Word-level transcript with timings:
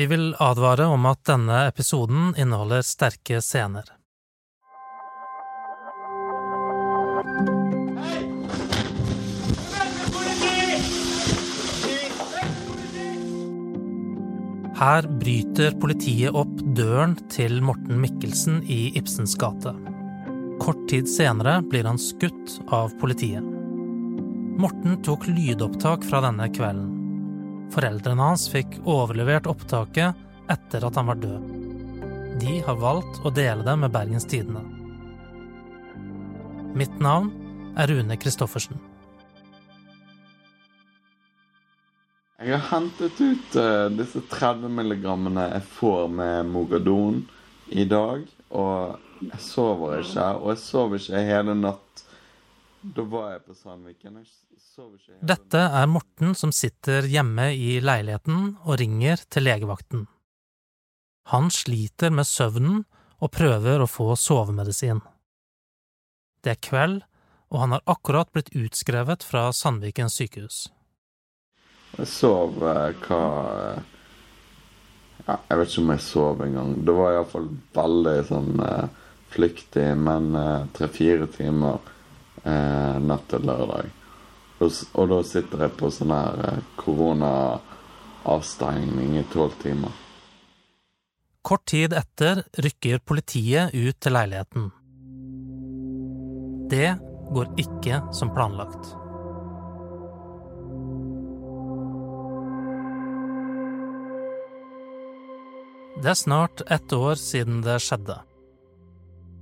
Vi 0.00 0.06
vil 0.06 0.30
advare 0.38 0.86
om 0.88 1.02
at 1.10 1.18
denne 1.28 1.66
episoden 1.68 2.30
inneholder 2.40 2.80
sterke 2.88 3.42
scener. 3.44 3.84
Her 14.78 15.04
bryter 15.20 15.76
politiet 15.82 16.32
opp 16.32 16.54
døren 16.78 17.18
til 17.28 17.58
Morten 17.60 18.00
Mikkelsen 18.00 18.62
i 18.64 18.94
Ibsens 18.96 19.36
gate. 19.36 19.74
Kort 20.64 20.80
tid 20.88 21.12
senere 21.12 21.58
blir 21.68 21.84
han 21.84 22.00
skutt 22.00 22.56
av 22.72 22.96
politiet. 23.04 23.44
Morten 24.64 24.96
tok 25.04 25.28
lydopptak 25.28 26.08
fra 26.08 26.24
denne 26.24 26.48
kvelden. 26.56 26.99
Foreldrene 27.70 28.30
hans 28.32 28.48
fikk 28.50 28.80
overlevert 28.82 29.46
opptaket 29.50 30.50
etter 30.50 30.86
at 30.86 30.96
han 30.98 31.06
var 31.06 31.20
død. 31.22 31.50
De 32.40 32.56
har 32.66 32.78
valgt 32.80 33.20
å 33.22 33.30
dele 33.30 33.62
det 33.66 33.76
med 33.78 33.92
Bergens 33.94 34.26
Tidende. 34.26 34.64
Mitt 36.74 36.96
navn 37.02 37.30
er 37.78 37.90
Rune 37.90 38.16
Christoffersen. 38.18 38.78
Jeg 42.40 42.56
har 42.56 42.66
hentet 42.70 43.18
ut 43.20 43.56
uh, 43.60 43.86
disse 43.92 44.22
30 44.32 44.72
milligrammene 44.72 45.50
jeg 45.52 45.66
får 45.76 46.06
med 46.10 46.48
Mogadon 46.50 47.20
i 47.68 47.84
dag. 47.84 48.24
Og 48.50 49.26
jeg 49.26 49.42
sover 49.44 50.00
ikke. 50.00 50.28
Og 50.40 50.54
jeg 50.54 50.62
sover 50.62 51.02
ikke 51.02 51.26
hele 51.28 51.54
natt. 51.58 52.04
Da 52.80 53.02
var 53.04 53.34
jeg 53.34 53.42
på 53.44 53.54
Sandviken. 53.54 54.22
Dette 55.20 55.60
er 55.60 55.90
Morten 55.90 56.32
som 56.38 56.52
sitter 56.52 57.04
hjemme 57.12 57.50
i 57.52 57.74
leiligheten 57.84 58.54
og 58.64 58.78
ringer 58.80 59.20
til 59.28 59.44
legevakten. 59.44 60.06
Han 61.28 61.50
sliter 61.52 62.10
med 62.14 62.24
søvnen 62.24 62.86
og 63.20 63.32
prøver 63.36 63.84
å 63.84 63.90
få 63.90 64.14
sovemedisin. 64.16 65.02
Det 66.40 66.54
er 66.54 66.62
kveld, 66.64 67.02
og 67.52 67.60
han 67.66 67.76
har 67.76 67.84
akkurat 67.84 68.32
blitt 68.32 68.48
utskrevet 68.56 69.28
fra 69.28 69.50
Sandviken 69.52 70.08
sykehus. 70.08 70.70
Jeg 71.98 72.08
sov 72.08 72.62
eh, 72.64 72.96
hva 73.04 73.22
ja, 75.26 75.36
Jeg 75.36 75.58
vet 75.58 75.68
ikke 75.68 75.82
om 75.82 75.92
jeg 75.92 76.04
sov 76.06 76.42
engang. 76.46 76.74
Det 76.86 76.96
var 76.96 77.12
iallfall 77.12 77.48
veldig 77.76 78.18
sånn 78.30 78.52
eh, 78.64 79.08
flyktig, 79.34 79.88
men 80.00 80.32
eh, 80.38 80.68
tre-fire 80.78 81.28
timer 81.34 81.82
eh, 82.44 82.98
natt 83.00 83.28
til 83.30 83.46
lørdag. 83.46 83.90
Og, 84.60 84.72
og, 84.94 85.08
da 85.08 85.22
sitter 85.24 85.58
jeg 85.64 85.70
på 85.80 85.90
sånn 85.94 86.12
her 86.14 86.38
eh, 86.48 86.58
koronaavstengning 86.80 89.18
i 89.20 89.24
tolv 89.32 89.52
timer. 89.62 89.92
Kort 91.40 91.64
tid 91.72 91.90
etter 91.96 92.42
rykker 92.60 92.98
politiet 93.00 93.72
ut 93.72 93.96
til 93.96 94.12
leiligheten. 94.12 94.70
Det 96.70 96.90
går 97.32 97.46
ikke 97.64 97.94
som 98.14 98.28
planlagt. 98.36 99.00
Det 106.00 106.08
er 106.08 106.16
snart 106.16 106.62
ett 106.70 106.92
år 106.92 107.18
siden 107.20 107.60
det 107.64 107.76
skjedde. 107.84 108.16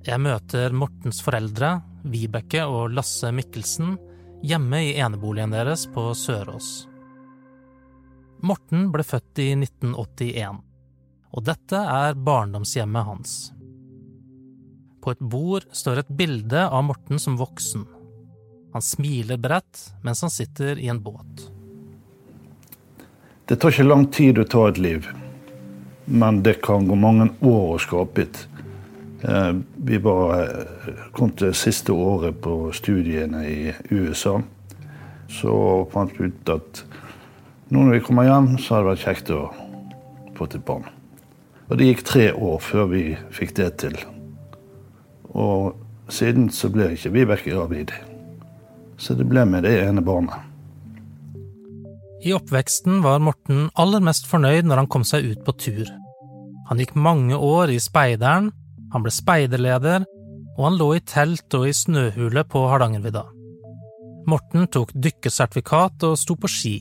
Jeg 0.07 0.19
møter 0.25 0.75
Mortens 0.75 1.21
foreldre, 1.23 1.77
Vibeke 2.03 2.65
og 2.69 2.93
Lasse 2.95 3.33
Mikkelsen, 3.35 3.97
hjemme 4.43 4.83
i 4.87 4.95
eneboligen 5.01 5.55
deres 5.55 5.87
på 5.91 6.11
Sørås. 6.15 6.87
Morten 8.47 8.89
ble 8.95 9.03
født 9.03 9.43
i 9.43 9.49
1981, 9.57 10.61
og 11.35 11.47
dette 11.47 11.85
er 11.99 12.19
barndomshjemmet 12.29 13.09
hans. 13.09 13.37
På 15.03 15.15
et 15.15 15.23
bord 15.23 15.67
står 15.75 16.03
et 16.03 16.11
bilde 16.21 16.67
av 16.67 16.85
Morten 16.87 17.19
som 17.23 17.39
voksen. 17.39 17.87
Han 18.75 18.85
smiler 18.85 19.41
bredt 19.41 19.89
mens 20.05 20.23
han 20.23 20.33
sitter 20.35 20.79
i 20.79 20.91
en 20.93 21.03
båt. 21.03 21.49
Det 23.49 23.57
tar 23.57 23.73
ikke 23.73 23.89
lang 23.89 24.07
tid 24.13 24.39
å 24.39 24.47
ta 24.47 24.69
et 24.69 24.79
liv 24.83 25.09
men 26.09 26.43
det 26.43 26.55
kan 26.55 26.89
gå 26.89 26.95
mange 26.95 27.29
år 27.45 27.75
å 27.75 27.81
skape 27.83 28.25
et. 28.25 28.39
Eh, 29.23 29.53
vi 29.77 29.99
var, 29.99 30.41
eh, 30.41 30.95
kom 31.13 31.31
til 31.31 31.55
siste 31.55 31.93
året 31.93 32.41
på 32.41 32.71
studiene 32.73 33.43
i 33.51 33.73
USA. 33.91 34.41
Så 35.29 35.89
fant 35.93 36.13
vi 36.19 36.31
ut 36.31 36.49
at 36.49 36.85
nå 37.71 37.83
når 37.83 37.99
vi 37.99 38.05
kommer 38.07 38.25
hjem, 38.25 38.59
så 38.59 38.75
hadde 38.75 38.85
det 38.87 38.93
vært 38.95 39.07
kjekt 39.07 39.31
å 39.35 39.41
få 40.39 40.47
til 40.49 40.61
barn. 40.61 40.87
Og 41.69 41.79
det 41.79 41.89
gikk 41.91 42.05
tre 42.05 42.33
år 42.33 42.61
før 42.65 42.87
vi 42.89 43.03
fikk 43.35 43.57
det 43.59 43.77
til. 43.83 43.97
Og 45.35 45.75
siden 46.09 46.49
så 46.49 46.71
ble 46.73 46.95
ikke 46.95 47.13
Vibeke 47.13 47.51
gravid. 47.51 47.93
Så 48.97 49.15
det 49.19 49.29
ble 49.29 49.45
med 49.45 49.65
det 49.65 49.75
ene 49.83 50.01
barnet. 50.01 50.47
I 52.25 52.33
oppveksten 52.35 53.03
var 53.03 53.21
Morten 53.23 53.69
aller 53.79 54.01
mest 54.01 54.27
fornøyd 54.27 54.67
når 54.67 54.77
han 54.83 54.91
kom 54.91 55.05
seg 55.07 55.27
ut 55.29 55.45
på 55.45 55.55
tur. 55.59 55.91
Han 56.71 56.81
gikk 56.81 56.97
mange 56.97 57.37
år 57.37 57.71
i 57.71 57.79
speideren, 57.79 58.51
han 58.93 59.05
ble 59.05 59.13
speiderleder, 59.13 60.07
og 60.59 60.63
han 60.65 60.79
lå 60.79 60.93
i 60.97 61.03
telt 61.07 61.55
og 61.55 61.69
i 61.69 61.75
snøhule 61.77 62.45
på 62.49 62.65
Hardangervidda. 62.71 63.25
Morten 64.29 64.67
tok 64.69 64.91
dykkersertifikat 64.93 66.05
og 66.09 66.19
sto 66.21 66.37
på 66.37 66.51
ski. 66.53 66.75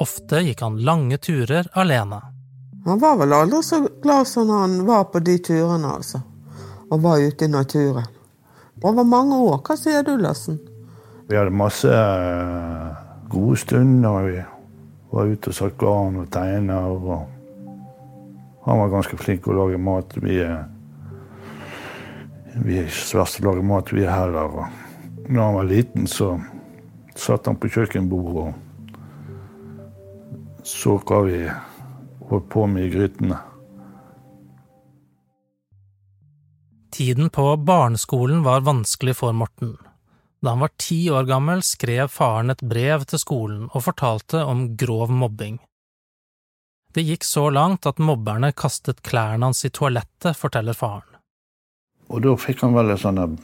Ofte 0.00 0.42
gikk 0.46 0.62
han 0.64 0.78
lange 0.86 1.18
turer 1.18 1.66
alene. 1.78 2.20
Han 2.86 3.00
var 3.00 3.18
vel 3.20 3.34
aldri 3.36 3.60
så 3.64 3.82
glad 4.02 4.28
som 4.28 4.48
han 4.54 4.78
var 4.86 5.08
på 5.12 5.20
de 5.20 5.36
turene, 5.44 5.96
altså. 5.98 6.22
Og 6.90 7.02
var 7.02 7.20
ute 7.20 7.44
i 7.44 7.52
naturen. 7.52 8.06
Over 8.82 9.04
mange 9.04 9.36
år. 9.36 9.60
Hva 9.66 9.76
sier 9.76 10.02
du, 10.06 10.14
Larsen? 10.16 10.56
Vi 11.28 11.36
hadde 11.36 11.52
masse 11.52 11.90
eh, 11.90 12.94
gode 13.30 13.58
stunder. 13.60 14.24
Vi 14.24 14.40
var 15.12 15.28
ute 15.28 15.52
og 15.52 15.58
satt 15.58 15.76
garn 15.78 16.16
og 16.22 16.30
tegna. 16.32 16.80
Og 16.88 17.28
han 18.64 18.80
var 18.80 18.94
ganske 18.94 19.18
flink 19.20 19.44
til 19.44 19.52
å 19.52 19.66
lage 19.66 19.82
mat. 19.82 20.16
Vi 20.24 20.40
er, 20.40 20.64
vi 22.54 22.78
er 22.78 23.42
lage 23.44 23.62
mat, 23.62 23.92
vi 23.92 24.06
herrer. 24.06 24.50
Og 24.50 24.66
når 25.28 25.42
han 25.44 25.54
var 25.54 25.68
liten, 25.68 26.06
så 26.06 26.40
satt 27.14 27.46
han 27.46 27.56
på 27.60 27.68
kjøkkenbordet 27.68 28.48
og 28.48 28.54
så 30.66 30.98
hva 30.98 31.22
vi 31.24 31.38
holdt 32.30 32.48
på 32.52 32.66
med 32.66 32.86
i 32.86 32.90
grytene. 32.92 33.38
Tiden 36.90 37.30
på 37.30 37.56
barneskolen 37.56 38.42
var 38.44 38.66
vanskelig 38.66 39.16
for 39.16 39.32
Morten. 39.32 39.76
Da 40.40 40.54
han 40.54 40.62
var 40.64 40.72
ti 40.80 41.10
år 41.10 41.24
gammel, 41.28 41.62
skrev 41.64 42.08
faren 42.12 42.52
et 42.52 42.62
brev 42.64 43.04
til 43.08 43.20
skolen 43.20 43.68
og 43.70 43.84
fortalte 43.88 44.42
om 44.44 44.70
grov 44.76 45.12
mobbing. 45.12 45.58
Det 46.94 47.04
gikk 47.06 47.24
så 47.24 47.46
langt 47.54 47.86
at 47.86 48.02
mobberne 48.02 48.50
kastet 48.52 49.02
klærne 49.06 49.46
hans 49.46 49.62
i 49.64 49.70
toalettet, 49.70 50.34
forteller 50.36 50.74
faren. 50.74 51.09
Og 52.10 52.22
da 52.24 52.34
fikk 52.38 52.64
han 52.64 52.74
vel 52.74 52.90
et 52.90 53.00
sånt 53.02 53.38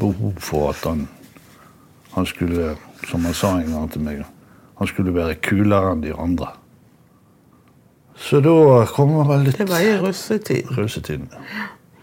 behov 0.00 0.34
for 0.42 0.72
at 0.72 0.82
han, 0.88 1.06
han 2.16 2.26
skulle, 2.28 2.74
som 3.08 3.24
han 3.24 3.36
sa 3.38 3.54
en 3.60 3.70
gang 3.72 3.90
til 3.92 4.02
meg, 4.04 4.24
han 4.80 4.90
skulle 4.90 5.14
være 5.14 5.38
kulere 5.44 5.92
enn 5.94 6.02
de 6.02 6.12
andre. 6.18 6.50
Så 8.18 8.42
da 8.44 8.82
kom 8.92 9.14
han 9.20 9.28
vel 9.30 9.46
litt 9.46 9.58
Det 9.62 9.68
var 9.70 9.80
i 9.82 9.94
russetiden. 9.98 10.76
russetiden. 10.76 11.28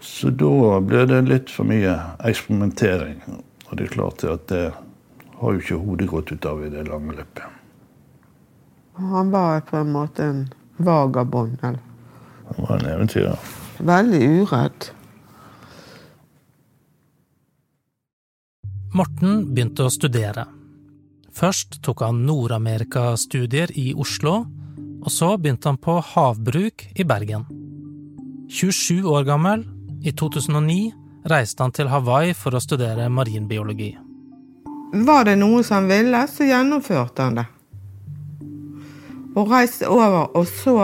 Så 0.00 0.30
da 0.32 0.80
ble 0.80 1.04
det 1.06 1.20
litt 1.28 1.52
for 1.52 1.68
mye 1.68 1.92
eksperimentering. 2.26 3.20
Og 3.68 3.76
det 3.78 3.86
er 3.86 3.94
klart 3.94 4.24
at 4.24 4.46
det 4.48 4.64
har 5.40 5.52
jo 5.54 5.60
ikke 5.60 5.78
hodet 5.84 6.08
gått 6.10 6.32
ut 6.32 6.46
av 6.48 6.64
i 6.64 6.70
det 6.72 6.86
lange 6.88 7.14
løpet. 7.16 7.44
Han 9.00 9.30
var 9.32 9.60
på 9.68 9.76
en 9.76 9.92
måte 9.92 10.24
en 10.24 10.40
vagabond. 10.76 11.56
Eller? 11.62 11.78
Han 12.48 12.66
var 12.66 12.80
en 12.80 12.90
eventyrer. 12.94 13.38
Veldig 13.78 14.20
uredd. 14.42 14.90
Morten 19.00 19.46
begynte 19.54 19.86
å 19.86 19.90
studere. 19.92 20.42
Først 21.32 21.78
tok 21.86 22.02
han 22.04 22.18
Nord-Amerika-studier 22.28 23.70
i 23.80 23.94
Oslo, 23.96 24.42
og 25.00 25.08
så 25.14 25.30
begynte 25.40 25.70
han 25.70 25.78
på 25.80 25.94
havbruk 26.04 26.84
i 26.92 27.06
Bergen. 27.08 27.46
27 28.52 29.06
år 29.08 29.24
gammel, 29.24 29.62
i 30.04 30.12
2009, 30.12 30.90
reiste 31.32 31.64
han 31.64 31.72
til 31.72 31.88
Hawaii 31.88 32.34
for 32.36 32.58
å 32.58 32.60
studere 32.60 33.06
marinbiologi. 33.08 33.94
Var 35.08 35.24
det 35.30 35.38
noe 35.40 35.62
som 35.64 35.78
han 35.78 35.88
ville, 35.88 36.20
så 36.28 36.50
gjennomførte 36.50 37.28
han 37.28 37.40
det. 37.40 37.46
Og 39.32 39.48
reiste 39.48 39.88
over, 39.88 40.28
og 40.36 40.44
så, 40.50 40.76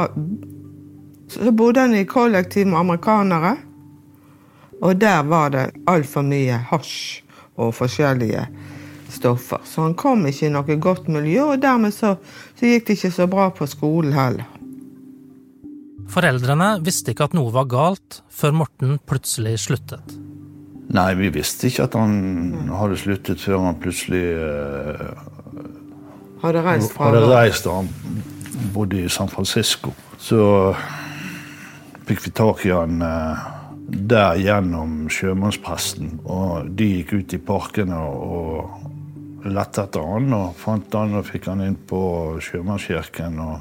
så 1.36 1.52
bodde 1.52 1.84
han 1.84 2.00
i 2.00 2.08
kollektiv 2.08 2.70
med 2.70 2.80
amerikanere. 2.80 3.54
Og 4.80 4.96
der 5.04 5.20
var 5.28 5.52
det 5.52 5.68
altfor 5.90 6.24
mye 6.24 6.64
hasj 6.72 7.25
og 7.56 7.74
forskjellige 7.76 8.46
stoffer. 9.12 9.62
Så 9.64 9.86
han 9.86 9.94
kom 9.98 10.26
ikke 10.28 10.48
i 10.48 10.52
noe 10.52 10.76
godt 10.82 11.08
miljø, 11.12 11.52
og 11.52 11.62
dermed 11.62 11.94
så, 11.94 12.16
så 12.58 12.68
gikk 12.68 12.86
det 12.88 12.98
ikke 12.98 13.14
så 13.14 13.26
bra 13.30 13.48
på 13.54 13.68
skolen 13.70 14.16
heller. 14.16 14.52
Foreldrene 16.10 16.76
visste 16.86 17.12
ikke 17.12 17.26
at 17.26 17.34
noe 17.34 17.50
var 17.54 17.66
galt, 17.70 18.20
før 18.30 18.54
Morten 18.62 18.98
plutselig 19.08 19.56
sluttet. 19.64 20.14
Nei, 20.94 21.08
vi 21.18 21.32
visste 21.34 21.66
ikke 21.66 21.88
at 21.88 21.96
han 21.98 22.70
hadde 22.70 22.98
sluttet 23.00 23.42
før 23.42 23.64
han 23.64 23.80
plutselig 23.82 24.22
uh, 24.38 25.24
Hadde 26.44 26.62
reist 26.62 26.92
fra 26.94 27.08
hadde 27.10 27.26
reist 27.32 27.66
da 27.66 27.80
han 27.80 27.88
bodde 28.74 29.00
i 29.02 29.10
San 29.10 29.30
Francisco. 29.32 29.90
Så 30.20 30.38
fikk 32.06 32.22
vi 32.28 32.32
tak 32.38 32.62
i 32.68 32.70
han 32.70 33.02
uh, 33.02 33.55
der 33.86 34.36
gjennom 34.40 35.06
sjømannspresten. 35.12 36.20
Og 36.24 36.70
de 36.78 36.90
gikk 36.98 37.12
ut 37.20 37.34
i 37.36 37.40
parkene 37.42 37.98
og 38.02 39.46
lette 39.46 39.84
etter 39.86 40.02
han 40.02 40.32
og 40.34 40.56
fant 40.58 40.94
han 40.98 41.14
og 41.20 41.26
fikk 41.28 41.46
han 41.52 41.62
inn 41.66 41.78
på 41.88 42.00
Sjømannskirken. 42.42 43.38
og 43.40 43.56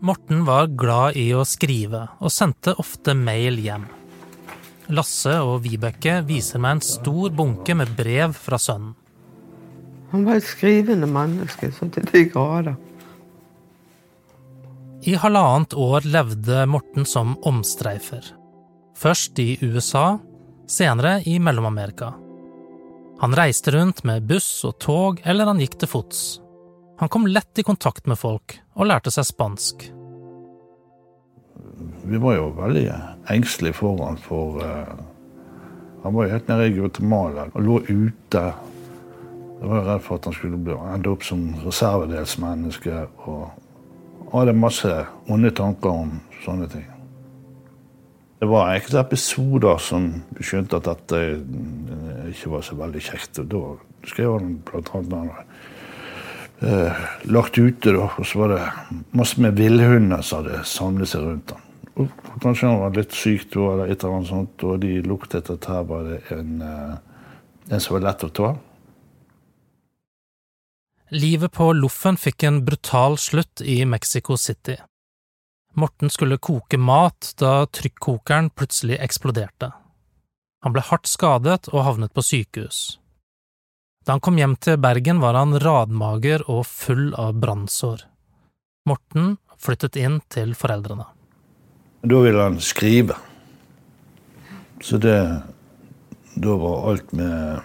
Morten 0.00 0.46
var 0.48 0.70
glad 0.80 1.16
i 1.20 1.28
å 1.36 1.44
skrive, 1.44 2.06
og 2.24 2.32
sendte 2.32 2.72
ofte 2.80 3.12
mail 3.12 3.58
hjem. 3.60 3.84
Lasse 4.90 5.34
og 5.44 5.60
Vibeke 5.66 6.22
viser 6.26 6.58
meg 6.62 6.78
en 6.78 6.86
stor 6.86 7.28
bunke 7.36 7.76
med 7.76 7.92
brev 7.98 8.32
fra 8.32 8.58
sønnen. 8.58 8.94
Han 10.10 10.24
var 10.26 10.40
et 10.40 10.48
skrivende 10.48 11.06
menneske 11.06 11.68
så 11.70 11.86
til 11.94 12.08
de 12.08 12.24
grader. 12.32 12.74
I 15.02 15.14
halvannet 15.16 15.74
år 15.74 16.04
levde 16.04 16.66
Morten 16.68 17.06
som 17.08 17.36
omstreifer. 17.48 18.24
Først 18.96 19.38
i 19.38 19.54
USA, 19.62 20.18
senere 20.68 21.22
i 21.24 21.38
Mellom-Amerika. 21.40 22.10
Han 23.20 23.36
reiste 23.36 23.72
rundt 23.72 24.02
med 24.04 24.26
buss 24.28 24.48
og 24.68 24.76
tog, 24.84 25.22
eller 25.24 25.48
han 25.48 25.60
gikk 25.62 25.78
til 25.80 25.88
fots. 25.88 26.20
Han 27.00 27.08
kom 27.08 27.24
lett 27.26 27.58
i 27.58 27.64
kontakt 27.64 28.04
med 28.12 28.20
folk 28.20 28.58
og 28.76 28.90
lærte 28.90 29.12
seg 29.14 29.24
spansk. 29.30 29.86
Vi 32.04 32.20
var 32.20 32.36
jo 32.36 32.50
veldig 32.60 32.84
engstelige 33.32 33.78
foran 33.80 34.20
for 34.20 34.60
uh, 34.60 35.00
han 36.02 36.14
var 36.14 36.26
jo 36.26 36.34
helt 36.34 36.52
nede 36.52 36.68
i 36.68 36.76
Guatemala 36.76 37.48
og 37.54 37.64
lå 37.64 37.80
ute. 37.88 38.44
Jeg 39.60 39.72
var 39.72 39.88
redd 39.88 40.04
for 40.04 40.20
at 40.20 40.28
han 40.28 40.36
skulle 40.36 40.76
ende 40.76 41.12
opp 41.12 41.24
som 41.24 41.42
reservedelsmenneske. 41.64 43.02
Og 43.28 43.48
hadde 44.32 44.56
masse 44.56 44.94
onde 45.30 45.50
tanker 45.56 45.90
om 45.90 46.16
sånne 46.44 46.68
ting. 46.70 46.86
Det 48.40 48.48
var 48.48 48.70
enkelte 48.72 49.02
episoder 49.02 49.80
som 49.84 50.06
skjønte 50.40 50.78
at 50.78 50.86
dette 50.88 51.18
eh, 51.20 52.30
ikke 52.32 52.54
var 52.54 52.62
så 52.64 52.76
veldig 52.78 53.02
kjekt. 53.04 53.42
og 53.42 53.50
Da 53.52 54.08
skrev 54.08 54.38
han 54.38 54.54
blant 54.64 54.94
annet 54.96 55.42
eh, 56.64 57.02
lagt 57.28 57.58
ute, 57.58 57.92
da. 57.92 58.06
Og 58.16 58.24
så 58.24 58.40
var 58.40 58.54
det 58.54 58.62
masse 59.16 59.42
med 59.44 59.60
villhunder 59.60 60.24
som 60.24 60.40
hadde 60.40 60.62
samlet 60.64 61.12
seg 61.12 61.26
rundt 61.26 61.52
ham. 61.52 61.66
Og 62.00 62.08
kanskje 62.40 62.70
han 62.70 62.80
var 62.80 62.96
litt 62.96 63.12
syk 63.12 63.52
eller 63.58 63.90
et 63.90 63.98
eller 63.98 64.20
annet 64.20 64.30
sånt, 64.30 64.64
og 64.64 64.80
de 64.86 64.94
luktet 65.04 65.50
at 65.52 65.68
her 65.68 65.84
var 65.90 66.06
det 66.08 66.20
en, 66.32 66.62
eh, 66.64 66.96
en 67.74 67.82
som 67.82 67.98
var 67.98 68.06
lett 68.08 68.24
å 68.24 68.32
ta. 68.40 68.54
Livet 71.12 71.52
på 71.52 71.72
Loffen 71.72 72.14
fikk 72.16 72.44
en 72.46 72.60
brutal 72.64 73.16
slutt 73.18 73.60
i 73.60 73.84
Mexico 73.84 74.36
City. 74.36 74.76
Morten 75.74 76.10
skulle 76.10 76.36
koke 76.38 76.78
mat 76.78 77.32
da 77.38 77.66
trykkokeren 77.66 78.50
plutselig 78.54 79.00
eksploderte. 79.02 79.72
Han 80.62 80.76
ble 80.76 80.84
hardt 80.86 81.10
skadet 81.10 81.66
og 81.72 81.82
havnet 81.82 82.14
på 82.14 82.22
sykehus. 82.22 83.00
Da 84.06 84.14
han 84.14 84.22
kom 84.22 84.38
hjem 84.38 84.54
til 84.62 84.78
Bergen, 84.78 85.18
var 85.18 85.34
han 85.34 85.58
radmager 85.58 86.44
og 86.46 86.62
full 86.70 87.10
av 87.18 87.34
brannsår. 87.42 88.06
Morten 88.86 89.34
flyttet 89.58 89.98
inn 89.98 90.20
til 90.30 90.54
foreldrene. 90.54 91.08
Da 92.06 92.22
ville 92.22 92.46
han 92.46 92.60
skrive. 92.62 93.18
Så 94.78 95.02
det 95.02 95.18
Da 96.40 96.54
var 96.56 96.86
alt 96.88 97.10
med 97.12 97.60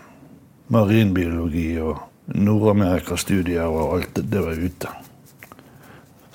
marinbiologi 0.73 1.77
og 1.79 2.01
Nord-Amerika-studier 2.33 3.69
og 3.69 3.97
alt 3.99 4.21
det 4.21 4.41
var 4.41 4.57
ute. 4.57 4.91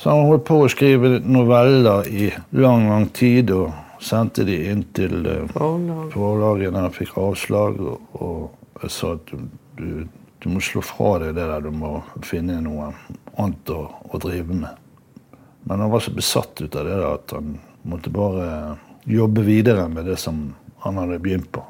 Så 0.01 0.11
han 0.11 0.31
holdt 0.31 0.47
på 0.49 0.63
å 0.63 0.69
skrive 0.73 1.19
noveller 1.21 2.07
i 2.09 2.31
lang, 2.57 2.87
lang 2.89 3.09
tid 3.13 3.51
og 3.53 3.75
sendte 4.01 4.47
de 4.49 4.57
inn 4.71 4.87
til 4.97 5.27
eh, 5.29 5.51
forlaget 6.15 6.73
når 6.73 6.87
han 6.87 6.95
fikk 6.95 7.19
avslag. 7.21 7.81
Og 8.17 8.81
jeg 8.81 8.95
sa 8.95 9.15
at 9.19 9.35
du, 9.35 10.07
du, 10.41 10.47
må 10.49 10.63
slå 10.65 10.81
fra 10.85 11.19
deg 11.21 11.35
det 11.37 11.49
der, 11.51 11.67
du 11.67 11.75
må 11.75 11.99
finne 12.25 12.63
noe 12.65 12.93
annet 13.37 13.75
å, 13.75 13.83
å 14.09 14.23
drive 14.23 14.57
med. 14.63 14.79
Men 15.69 15.85
han 15.85 15.93
var 15.93 16.01
så 16.01 16.15
besatt 16.17 16.63
ut 16.63 16.81
av 16.81 16.89
det 16.89 16.97
der 16.97 17.11
at 17.11 17.37
han 17.37 17.59
måtte 17.85 18.13
bare 18.15 18.79
jobbe 19.05 19.45
videre 19.45 19.85
med 19.93 20.09
det 20.09 20.17
som 20.21 20.47
han 20.81 20.97
hadde 20.97 21.21
begynt 21.21 21.53
på. 21.53 21.65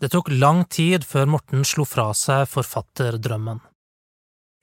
Det 0.00 0.08
tok 0.08 0.30
lang 0.32 0.64
tid 0.64 1.04
før 1.04 1.26
Morten 1.28 1.64
slo 1.68 1.84
fra 1.84 2.06
seg 2.16 2.46
forfatterdrømmen. 2.48 3.58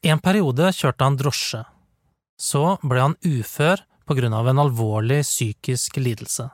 En 0.09 0.21
periode 0.21 0.71
kjørte 0.73 1.05
han 1.05 1.17
drosje. 1.19 1.61
Så 2.41 2.63
ble 2.81 3.03
han 3.03 3.15
ufør 3.21 3.83
på 4.09 4.17
grunn 4.17 4.33
av 4.33 4.49
en 4.49 4.61
alvorlig 4.63 5.19
psykisk 5.21 5.99
lidelse. 6.01 6.47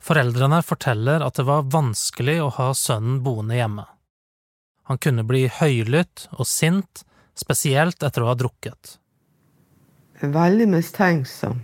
Foreldrene 0.00 0.62
forteller 0.64 1.24
at 1.26 1.36
det 1.36 1.44
var 1.48 1.68
vanskelig 1.68 2.38
å 2.40 2.50
ha 2.56 2.72
sønnen 2.76 3.20
boende 3.24 3.58
hjemme. 3.58 3.84
Han 4.88 5.00
kunne 5.04 5.24
bli 5.28 5.48
høylytt 5.52 6.30
og 6.32 6.48
sint, 6.48 7.02
spesielt 7.36 8.00
etter 8.02 8.24
å 8.24 8.30
ha 8.30 8.36
drukket. 8.40 8.96
Veldig 10.22 10.68
mistenksom. 10.72 11.60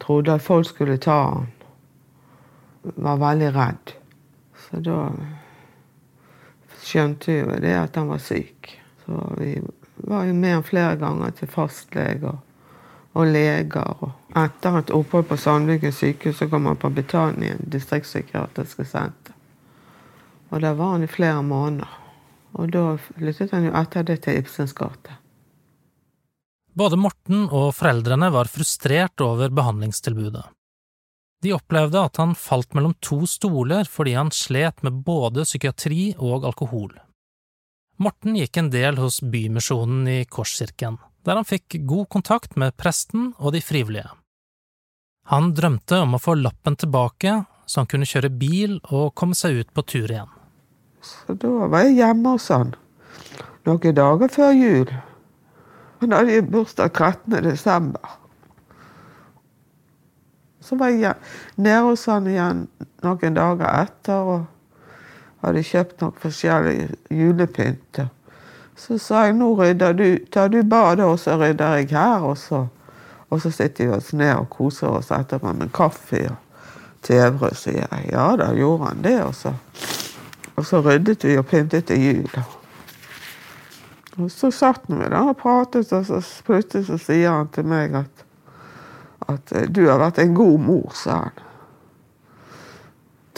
Trodde 0.00 0.36
at 0.38 0.44
folk 0.46 0.68
skulle 0.70 1.00
ta 1.02 1.16
han. 1.24 1.50
Var 2.94 3.18
veldig 3.20 3.50
redd. 3.56 3.99
Så 4.70 4.80
da 4.86 4.98
skjønte 6.80 7.30
vi 7.30 7.40
jo 7.40 7.58
det 7.62 7.74
at 7.76 7.98
han 7.98 8.10
var 8.10 8.22
syk. 8.22 8.70
Så 9.04 9.24
vi 9.38 9.56
var 9.96 10.24
jo 10.28 10.34
med 10.34 10.54
han 10.54 10.66
flere 10.66 10.96
ganger 11.00 11.34
til 11.36 11.50
fastleger 11.50 12.38
og 13.12 13.26
leger. 13.26 14.04
Og 14.04 14.38
etter 14.38 14.78
et 14.80 14.92
opphold 14.94 15.28
på 15.30 15.38
Sandviken 15.40 15.94
sykehus 15.94 16.40
så 16.40 16.48
kom 16.50 16.68
han 16.70 16.80
på 16.80 16.92
Betanien 16.94 17.62
distriktspsykiatriske 17.72 18.86
senter. 18.86 19.34
Og 20.50 20.62
der 20.62 20.74
var 20.78 20.96
han 20.96 21.06
i 21.06 21.10
flere 21.10 21.42
måneder. 21.46 21.90
Og 22.58 22.70
da 22.74 22.96
flyttet 22.98 23.52
han 23.54 23.68
jo 23.68 23.74
etter 23.78 24.06
det 24.06 24.22
til 24.24 24.40
Ibsens 24.40 24.74
gate. 24.74 25.18
Både 26.74 26.98
Morten 26.98 27.46
og 27.50 27.72
foreldrene 27.74 28.30
var 28.34 28.50
frustrert 28.50 29.22
over 29.22 29.50
behandlingstilbudet. 29.54 30.46
De 31.42 31.54
opplevde 31.56 32.00
at 32.04 32.18
han 32.20 32.34
falt 32.36 32.74
mellom 32.76 32.94
to 33.00 33.22
stoler 33.28 33.88
fordi 33.88 34.16
han 34.18 34.32
slet 34.34 34.82
med 34.86 35.00
både 35.06 35.46
psykiatri 35.48 36.14
og 36.18 36.44
alkohol. 36.50 36.92
Morten 38.00 38.36
gikk 38.36 38.56
en 38.60 38.70
del 38.72 39.00
hos 39.00 39.20
Bymisjonen 39.20 40.08
i 40.08 40.18
Korskirken, 40.24 40.98
der 41.24 41.40
han 41.40 41.48
fikk 41.48 41.80
god 41.88 42.08
kontakt 42.12 42.56
med 42.60 42.76
presten 42.80 43.32
og 43.38 43.54
de 43.56 43.64
frivillige. 43.64 44.08
Han 45.28 45.52
drømte 45.56 46.00
om 46.04 46.16
å 46.16 46.20
få 46.20 46.34
lappen 46.40 46.76
tilbake, 46.80 47.42
så 47.68 47.82
han 47.82 47.90
kunne 47.90 48.08
kjøre 48.08 48.32
bil 48.32 48.78
og 48.90 49.12
komme 49.14 49.36
seg 49.36 49.60
ut 49.60 49.74
på 49.76 49.84
tur 49.84 50.08
igjen. 50.08 50.32
Så 51.04 51.36
da 51.40 51.50
var 51.70 51.84
jeg 51.86 52.00
hjemme 52.00 52.36
hos 52.36 52.48
han 52.52 52.72
noen 53.68 53.94
dager 53.96 54.32
før 54.32 54.52
jul. 54.56 54.92
Han 56.00 56.14
hadde 56.16 56.40
bursdag 56.48 56.94
13. 56.96 57.42
desember. 57.44 58.16
Så 60.70 60.76
var 60.78 60.88
jeg 60.94 61.14
nede 61.56 61.82
hos 61.82 62.04
han 62.06 62.28
igjen 62.30 62.60
noen 63.02 63.34
dager 63.34 63.72
etter 63.74 64.28
og 64.36 64.44
hadde 65.42 65.64
kjøpt 65.66 66.04
noe 66.04 66.14
forskjellig 66.22 66.84
julepynt. 67.10 67.98
Så 68.78 69.00
sa 69.02 69.24
jeg 69.26 69.34
nå 69.40 69.48
rydder 69.58 69.96
du, 69.98 70.04
tar 70.30 70.52
du 70.54 70.60
badet, 70.62 71.08
og 71.10 71.18
så 71.18 71.34
rydder 71.40 71.80
jeg 71.80 71.90
her. 71.90 72.22
Og 72.22 72.38
så, 72.38 72.62
og 73.34 73.42
så 73.42 73.50
sitter 73.50 73.90
vi 73.90 73.96
oss 73.98 74.12
ned 74.14 74.30
og 74.36 74.46
koser 74.54 74.94
oss 74.94 75.10
etterpå 75.10 75.56
med 75.58 75.74
kaffe 75.74 76.22
og 76.30 76.38
TV, 77.02 77.50
sier 77.58 77.90
jeg. 77.90 78.06
Ja 78.14 78.30
da, 78.38 78.52
gjorde 78.54 78.92
han 78.92 79.02
det. 79.02 79.18
Og 79.26 79.34
så, 79.34 79.56
og 80.54 80.70
så 80.70 80.84
ryddet 80.86 81.26
vi 81.26 81.34
og 81.40 81.50
pyntet 81.50 81.90
til 81.90 82.06
jul. 82.06 82.40
Og 84.22 84.30
så 84.30 84.54
satt 84.54 84.86
vi 84.86 85.02
der 85.02 85.18
og 85.18 85.36
pratet, 85.42 85.90
og 85.98 86.06
så 86.06 86.22
plutselig 86.46 86.86
så 86.86 87.02
sier 87.10 87.40
han 87.40 87.50
til 87.50 87.66
meg 87.66 88.04
at 88.04 88.29
at 89.30 89.54
eh, 89.56 89.68
du 89.70 89.86
har 89.88 90.00
vært 90.02 90.20
en 90.22 90.34
god 90.36 90.66
mor, 90.66 90.90
sa 90.96 91.22
han. 91.26 91.46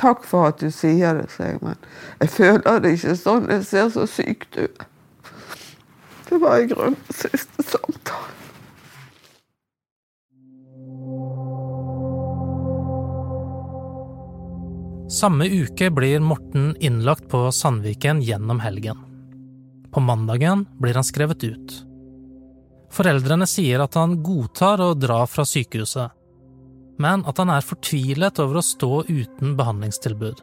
Takk 0.03 0.25
for 0.27 0.51
at 0.51 0.59
du 0.59 0.71
sier 0.75 1.15
det, 1.21 1.29
sa 1.31 1.53
jeg, 1.53 1.61
men 1.63 1.79
jeg 2.19 2.33
føler 2.35 2.83
det 2.83 2.97
ikke 2.97 3.17
sånn. 3.21 3.51
Jeg 3.53 3.67
ser 3.69 3.91
så 3.95 4.09
syk 4.11 4.49
du 4.57 4.65
er. 4.67 4.89
Det 6.27 6.41
var 6.41 6.63
i 6.63 6.69
grunnen 6.71 6.97
siste 7.13 7.63
samtale. 7.67 8.33
Samme 15.13 15.45
uke 15.45 15.91
blir 15.93 16.23
Morten 16.25 16.73
innlagt 16.81 17.29
på 17.29 17.45
Sandviken 17.53 18.23
gjennom 18.25 18.63
helgen. 18.65 18.97
På 19.93 20.01
mandagen 20.01 20.65
blir 20.81 20.97
han 20.97 21.05
skrevet 21.05 21.45
ut. 21.45 21.92
Foreldrene 22.93 23.47
sier 23.49 23.81
at 23.81 23.97
han 23.97 24.19
godtar 24.25 24.83
å 24.85 24.93
dra 24.95 25.23
fra 25.27 25.47
sykehuset, 25.49 26.13
men 27.01 27.23
at 27.29 27.39
han 27.41 27.51
er 27.55 27.65
fortvilet 27.65 28.41
over 28.43 28.61
å 28.61 28.65
stå 28.67 28.91
uten 29.09 29.55
behandlingstilbud. 29.57 30.43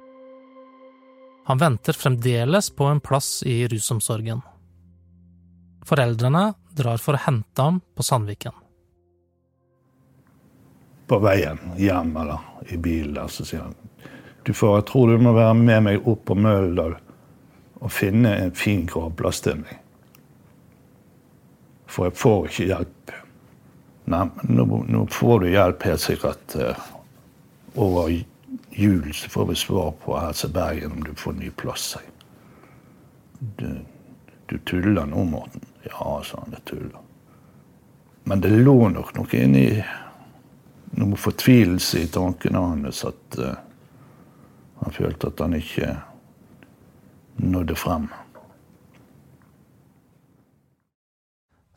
Han 1.49 1.61
venter 1.61 1.97
fremdeles 1.97 2.71
på 2.73 2.89
en 2.89 3.01
plass 3.01 3.43
i 3.45 3.67
rusomsorgen. 3.69 4.41
Foreldrene 5.85 6.53
drar 6.77 6.97
for 7.01 7.17
å 7.17 7.21
hente 7.25 7.65
ham 7.65 7.79
på 7.95 8.05
Sandviken. 8.05 8.53
På 11.09 11.17
veien 11.21 11.57
hjem 11.77 12.15
eller 12.21 12.69
i 12.69 12.77
bilen 12.77 13.15
der, 13.17 13.29
så 13.33 13.45
sier 13.45 13.65
han 13.65 13.77
du 14.45 14.53
får, 14.55 14.79
jeg 14.79 14.85
tror 14.89 15.11
du 15.11 15.21
må 15.21 15.33
være 15.35 15.53
med 15.57 15.83
meg 15.85 16.07
opp 16.09 16.23
på 16.25 16.35
Møldal 16.39 16.95
og 17.79 17.91
finne 17.93 18.31
en 18.39 18.53
fin 18.57 18.85
gravplass 18.89 19.43
til 19.45 19.59
meg. 19.61 19.75
For 21.89 22.09
jeg 22.09 22.17
får 22.21 22.47
ikke 22.49 22.67
hjelp. 22.69 23.13
Nei, 24.09 24.23
nå, 24.49 24.65
nå 24.89 25.03
får 25.13 25.43
du 25.43 25.51
hjelp 25.51 25.85
helt 25.85 26.03
sikkert 26.03 26.55
uh, 26.57 26.87
over 27.75 28.09
jul. 28.69 29.13
Så 29.13 29.29
får 29.29 29.49
vi 29.51 29.57
svar 29.61 29.93
på 30.03 30.17
Helse 30.17 30.49
Bergen 30.53 30.97
om 30.97 31.03
du 31.03 31.13
får 31.17 31.37
ny 31.37 31.49
plass. 31.49 31.95
Du, 33.39 33.69
du 34.45 34.57
tuller 34.69 35.05
nå, 35.05 35.23
Morten. 35.29 35.65
Ja, 35.89 36.19
sa 36.25 36.43
han. 36.43 36.57
jeg 36.57 36.65
tuller. 36.69 37.01
Men 38.29 38.41
det 38.41 38.51
lå 38.53 38.77
nok 38.93 39.15
noe 39.17 39.39
inni 39.39 39.65
noe 40.99 41.17
fortvilelse 41.17 42.03
i 42.03 42.09
tankene 42.13 42.61
hans 42.61 43.03
at 43.07 43.37
uh, 43.41 43.53
han 44.79 44.95
følte 44.95 45.29
at 45.29 45.41
han 45.43 45.55
ikke 45.57 45.93
nådde 47.39 47.75
frem. 47.77 48.09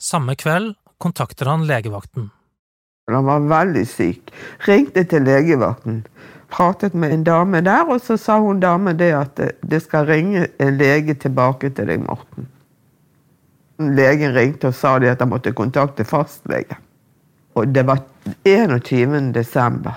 Samme 0.03 0.35
kveld 0.35 0.75
kontakter 0.99 1.47
han 1.47 1.67
legevakten. 1.67 2.31
Han 3.11 3.25
var 3.25 3.45
veldig 3.47 3.85
syk. 3.87 4.33
Ringte 4.67 5.05
til 5.07 5.23
legevakten. 5.23 6.01
Pratet 6.51 6.95
med 6.95 7.15
en 7.15 7.23
dame 7.25 7.61
der, 7.63 7.87
og 7.87 8.03
så 8.03 8.17
sa 8.19 8.41
hun 8.43 8.59
dame 8.61 8.97
det 8.99 9.13
at 9.15 9.43
det 9.63 9.81
skal 9.85 10.09
ringe 10.11 10.49
en 10.59 10.75
lege 10.81 11.15
tilbake 11.15 11.71
til 11.71 11.87
deg, 11.87 12.03
Morten. 12.03 12.51
Legen 13.79 14.35
ringte 14.35 14.73
og 14.73 14.75
sa 14.75 14.97
at 14.99 15.23
han 15.23 15.31
måtte 15.31 15.55
kontakte 15.55 16.05
fastlege. 16.05 16.81
Og 17.55 17.71
det 17.71 17.87
var 17.87 18.03
21. 18.43 19.31
desember, 19.39 19.95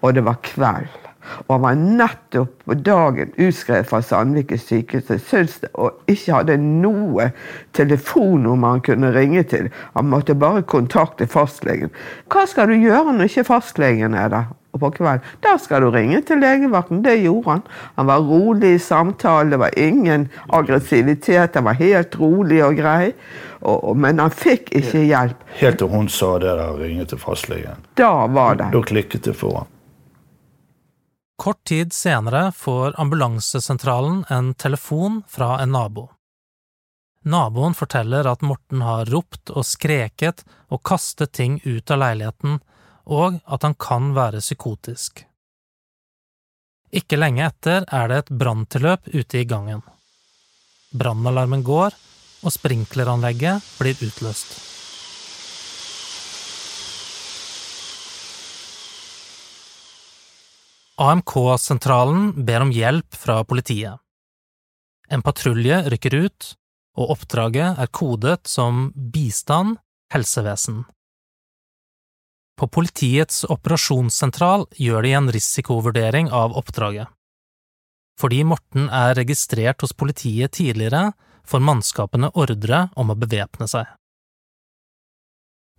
og 0.00 0.14
det 0.14 0.22
var 0.24 0.38
kveld. 0.46 1.07
Og 1.46 1.54
han 1.54 1.64
var 1.64 1.78
nettopp 1.78 2.64
på 2.68 2.76
dagen 2.84 3.32
utskrevet 3.36 3.88
fra 3.88 4.02
Sandviken 4.04 4.60
sykehus 4.60 5.58
og 5.72 6.10
ikke 6.10 6.36
hadde 6.36 6.58
noe 6.60 7.30
telefonnummer 7.76 8.76
han 8.76 8.84
kunne 8.84 9.12
ringe 9.14 9.42
til. 9.48 9.70
Han 9.96 10.10
måtte 10.12 10.36
bare 10.38 10.62
kontakte 10.62 11.28
fastlegen. 11.30 11.92
Hva 12.32 12.46
skal 12.48 12.70
du 12.70 12.78
gjøre 12.78 13.14
når 13.14 13.30
ikke 13.30 13.48
fastlegen 13.48 14.16
er 14.18 14.32
der? 14.32 14.48
Og 14.76 14.82
på 14.82 14.90
kvelden. 14.98 15.24
Da 15.40 15.54
skal 15.56 15.80
du 15.82 15.88
ringe 15.90 16.20
til 16.28 16.42
legevakten. 16.42 17.00
Det 17.04 17.14
gjorde 17.22 17.54
han. 17.54 17.62
Han 17.96 18.10
var 18.10 18.26
rolig 18.28 18.74
i 18.76 18.82
samtalen, 18.84 19.54
det 19.54 19.60
var 19.62 19.78
ingen 19.80 20.28
aggressivitet. 20.52 21.56
Han 21.56 21.64
var 21.64 21.78
helt 21.80 22.18
rolig 22.20 22.60
og 22.66 22.76
grei. 22.76 23.14
Og, 23.64 23.96
men 23.96 24.20
han 24.22 24.30
fikk 24.30 24.70
ikke 24.76 25.06
hjelp. 25.08 25.48
Helt 25.58 25.80
til 25.80 25.90
hun 25.90 26.12
sa 26.12 26.34
det 26.38 26.52
der, 26.52 26.76
ringe 26.78 27.08
til 27.08 27.18
fastlegen. 27.18 27.80
Da 27.98 28.12
var 28.30 28.60
det. 28.60 28.70
Da 28.76 28.84
klikket 28.92 29.24
det 29.24 29.34
for 29.40 29.62
ham. 29.62 29.72
Kort 31.38 31.64
tid 31.64 31.92
senere 31.92 32.52
får 32.52 33.00
ambulansesentralen 33.00 34.24
en 34.28 34.54
telefon 34.54 35.22
fra 35.28 35.60
en 35.62 35.70
nabo. 35.70 36.08
Naboen 37.22 37.74
forteller 37.78 38.26
at 38.26 38.42
Morten 38.42 38.82
har 38.82 39.06
ropt 39.06 39.52
og 39.54 39.66
skreket 39.66 40.42
og 40.66 40.82
kastet 40.82 41.36
ting 41.38 41.60
ut 41.62 41.90
av 41.94 42.02
leiligheten, 42.02 42.58
og 43.06 43.38
at 43.46 43.62
han 43.62 43.78
kan 43.78 44.10
være 44.18 44.42
psykotisk. 44.42 45.22
Ikke 46.90 47.20
lenge 47.20 47.46
etter 47.46 47.86
er 47.86 48.10
det 48.10 48.18
et 48.24 48.34
branntilløp 48.42 49.06
ute 49.14 49.38
i 49.38 49.46
gangen. 49.46 49.84
Brannalarmen 50.90 51.62
går, 51.62 51.94
og 52.42 52.54
sprinkleranlegget 52.54 53.62
blir 53.78 54.08
utløst. 54.08 54.67
AMK-sentralen 60.98 62.44
ber 62.44 62.64
om 62.64 62.70
hjelp 62.74 63.14
fra 63.14 63.44
politiet. 63.46 64.00
En 65.08 65.22
patrulje 65.22 65.84
rykker 65.92 66.14
ut, 66.14 66.48
og 66.98 67.12
oppdraget 67.14 67.78
er 67.78 67.90
kodet 67.94 68.40
som 68.50 68.88
bistand 69.14 69.78
helsevesen. 70.10 70.82
På 72.58 72.66
politiets 72.66 73.44
operasjonssentral 73.46 74.66
gjør 74.74 75.06
de 75.06 75.14
en 75.14 75.30
risikovurdering 75.30 76.32
av 76.34 76.58
oppdraget. 76.58 77.06
Fordi 78.18 78.42
Morten 78.42 78.88
er 78.90 79.14
registrert 79.14 79.84
hos 79.86 79.94
politiet 79.94 80.58
tidligere, 80.58 81.12
får 81.46 81.62
mannskapene 81.62 82.32
ordre 82.34 82.88
om 82.98 83.14
å 83.14 83.16
bevæpne 83.16 83.70
seg. 83.70 83.86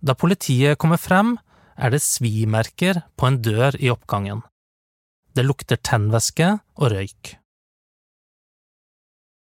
Da 0.00 0.16
politiet 0.16 0.80
kommer 0.80 0.96
frem, 0.96 1.36
er 1.76 1.92
det 1.92 2.00
svimerker 2.00 3.02
på 3.20 3.28
en 3.28 3.42
dør 3.44 3.76
i 3.76 3.92
oppgangen. 3.92 4.40
Det 5.36 5.44
lukter 5.46 5.78
tennvæske 5.78 6.56
og 6.80 6.90
røyk. 6.92 7.36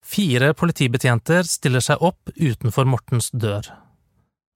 Fire 0.02 0.52
politibetjenter 0.58 1.46
stiller 1.48 1.82
seg 1.82 2.02
opp 2.04 2.32
utenfor 2.36 2.88
Mortens 2.88 3.30
dør. 3.32 3.70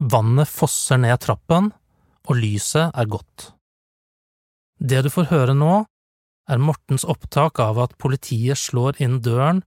Vannet 0.03 0.51
fosser 0.51 1.01
ned 1.01 1.23
trappen, 1.25 1.71
og 2.27 2.41
lyset 2.41 2.91
er 2.93 3.09
gått. 3.09 3.53
Det 4.77 5.01
du 5.07 5.11
får 5.13 5.31
høre 5.31 5.55
nå, 5.57 5.85
er 6.51 6.63
Mortens 6.63 7.07
opptak 7.09 7.59
av 7.63 7.79
at 7.83 7.97
politiet 7.99 8.59
slår 8.61 9.01
inn 9.03 9.21
døren 9.25 9.63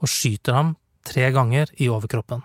og 0.00 0.10
skyter 0.10 0.56
ham 0.56 0.72
tre 1.06 1.28
ganger 1.34 1.70
i 1.78 1.90
overkroppen. 1.92 2.42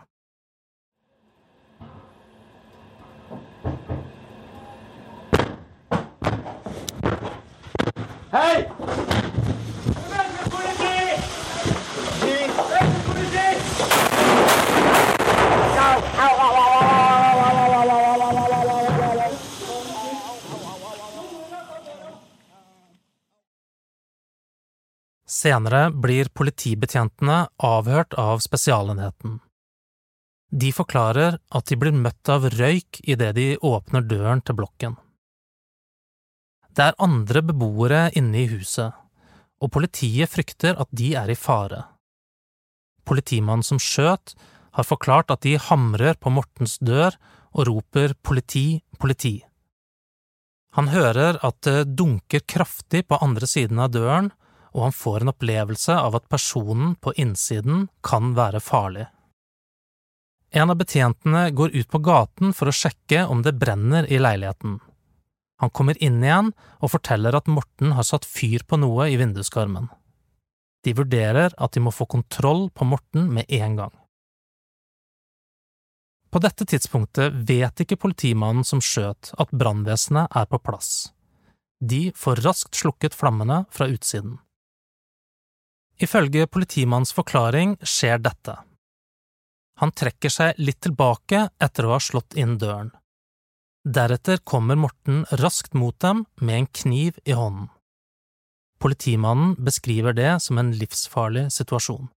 Senere 25.45 25.91
blir 25.93 26.31
politibetjentene 26.33 27.43
avhørt 27.61 28.15
av 28.17 28.39
Spesialenheten. 28.41 29.37
De 30.49 30.71
forklarer 30.73 31.35
at 31.37 31.65
de 31.69 31.75
blir 31.77 31.93
møtt 31.93 32.29
av 32.33 32.47
røyk 32.49 33.01
idet 33.05 33.35
de 33.37 33.45
åpner 33.61 34.07
døren 34.09 34.41
til 34.41 34.57
blokken. 34.57 34.95
Det 36.73 36.87
er 36.89 36.97
andre 36.97 37.43
beboere 37.45 38.07
inne 38.17 38.41
i 38.41 38.47
huset, 38.49 38.95
og 39.61 39.69
politiet 39.75 40.31
frykter 40.33 40.79
at 40.81 40.89
de 40.89 41.11
er 41.19 41.29
i 41.29 41.37
fare. 41.37 41.83
Politimannen 43.05 43.67
som 43.67 43.77
skjøt, 43.77 44.33
har 44.75 44.87
forklart 44.87 45.29
at 45.31 45.45
de 45.45 45.53
hamrer 45.61 46.17
på 46.19 46.33
Mortens 46.33 46.79
dør 46.81 47.13
og 47.53 47.69
roper 47.69 48.15
politi, 48.25 48.81
politi. 48.99 49.37
Han 50.75 50.89
hører 50.91 51.37
at 51.45 51.61
det 51.63 51.93
dunker 51.95 52.43
kraftig 52.49 53.05
på 53.07 53.21
andre 53.23 53.47
siden 53.47 53.79
av 53.79 53.93
døren, 53.93 54.33
og 54.75 54.89
han 54.89 54.95
får 54.95 55.23
en 55.23 55.31
opplevelse 55.31 55.95
av 55.95 56.17
at 56.19 56.27
personen 56.29 56.95
på 56.99 57.13
innsiden 57.21 57.87
kan 58.03 58.33
være 58.35 58.59
farlig. 58.59 59.07
En 60.55 60.71
av 60.71 60.77
betjentene 60.79 61.47
går 61.51 61.73
ut 61.75 61.89
på 61.91 61.99
gaten 62.03 62.53
for 62.55 62.69
å 62.69 62.75
sjekke 62.75 63.25
om 63.31 63.41
det 63.43 63.55
brenner 63.59 64.07
i 64.11 64.19
leiligheten. 64.19 64.77
Han 65.63 65.71
kommer 65.71 65.97
inn 66.03 66.21
igjen 66.23 66.51
og 66.83 66.91
forteller 66.91 67.35
at 67.35 67.47
Morten 67.51 67.95
har 67.95 68.07
satt 68.07 68.27
fyr 68.27 68.63
på 68.67 68.79
noe 68.79 69.07
i 69.11 69.17
vinduskarmen. 69.19 69.87
De 70.83 70.93
vurderer 70.93 71.55
at 71.57 71.73
de 71.73 71.83
må 71.83 71.95
få 71.95 72.07
kontroll 72.11 72.67
på 72.75 72.87
Morten 72.87 73.31
med 73.33 73.47
en 73.49 73.79
gang. 73.79 73.93
På 76.31 76.41
dette 76.43 76.67
tidspunktet 76.67 77.35
vet 77.47 77.79
ikke 77.79 77.99
politimannen 77.99 78.67
som 78.67 78.83
skjøt 78.83 79.31
at 79.39 79.53
brannvesenet 79.55 80.35
er 80.35 80.49
på 80.51 80.59
plass. 80.59 81.13
De 81.79 82.09
får 82.15 82.43
raskt 82.43 82.75
slukket 82.75 83.15
flammene 83.15 83.63
fra 83.71 83.87
utsiden. 83.87 84.35
Ifølge 86.01 86.47
politimannens 86.51 87.13
forklaring 87.15 87.77
skjer 87.81 88.19
dette. 88.19 88.57
Han 89.79 89.91
trekker 89.91 90.31
seg 90.31 90.59
litt 90.59 90.81
tilbake 90.83 91.49
etter 91.61 91.87
å 91.87 91.95
ha 91.95 92.01
slått 92.03 92.35
inn 92.39 92.57
døren. 92.59 92.91
Deretter 93.85 94.39
kommer 94.43 94.79
Morten 94.79 95.23
raskt 95.39 95.75
mot 95.77 95.97
dem 96.01 96.25
med 96.41 96.55
en 96.57 96.67
kniv 96.67 97.19
i 97.23 97.35
hånden. 97.37 97.69
Politimannen 98.81 99.55
beskriver 99.55 100.15
det 100.15 100.39
som 100.43 100.57
en 100.57 100.73
livsfarlig 100.75 101.47
situasjon. 101.53 102.09